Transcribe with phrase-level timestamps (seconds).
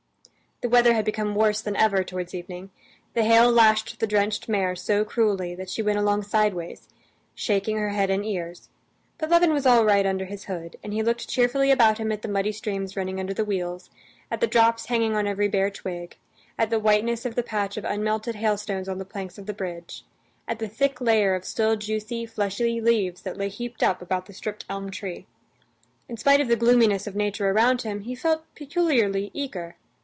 [0.63, 2.69] The weather had become worse than ever towards evening;
[3.15, 6.87] the hail lashed the drenched mare so cruelly that she went along sideways,
[7.33, 8.69] shaking her head and ears;
[9.17, 12.21] but Levin was all right under his hood, and he looked cheerfully about him at
[12.21, 13.89] the muddy streams running under the wheels,
[14.29, 16.15] at the drops hanging on every bare twig,
[16.59, 20.05] at the whiteness of the patch of unmelted hailstones on the planks of the bridge,
[20.47, 24.33] at the thick layer of still juicy, fleshy leaves that lay heaped up about the
[24.33, 25.25] stripped elm tree.
[26.07, 29.77] In spite of the gloominess of nature around him, he felt peculiarly eager.